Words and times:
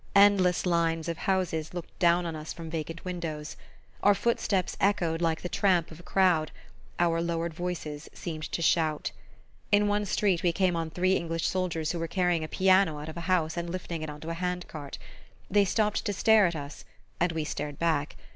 Endless 0.15 0.65
lines 0.65 1.07
of 1.07 1.19
houses 1.29 1.75
looked 1.75 1.99
down 1.99 2.25
on 2.25 2.35
us 2.35 2.53
from 2.53 2.71
vacant 2.71 3.05
windows. 3.05 3.55
Our 4.01 4.15
footsteps 4.15 4.75
echoed 4.81 5.21
like 5.21 5.41
the 5.43 5.47
tramp 5.47 5.91
of 5.91 5.99
a 5.99 6.01
crowd, 6.01 6.49
our 6.97 7.21
lowered 7.21 7.53
voices 7.53 8.09
seemed 8.11 8.51
to 8.53 8.63
shout. 8.63 9.11
In 9.71 9.87
one 9.87 10.05
street 10.05 10.41
we 10.41 10.53
came 10.53 10.75
on 10.75 10.89
three 10.89 11.13
English 11.15 11.45
soldiers 11.45 11.91
who 11.91 11.99
were 11.99 12.07
carrying 12.07 12.43
a 12.43 12.47
piano 12.47 12.97
out 12.97 13.09
of 13.09 13.17
a 13.17 13.21
house 13.29 13.55
and 13.55 13.69
lifting 13.69 14.01
it 14.01 14.09
onto 14.09 14.31
a 14.31 14.41
hand 14.41 14.67
cart. 14.67 14.97
They 15.51 15.65
stopped 15.65 16.03
to 16.05 16.13
stare 16.13 16.47
at 16.47 16.55
us, 16.55 16.83
and 17.19 17.31
we 17.33 17.43
stared 17.43 17.77
back. 17.77 18.15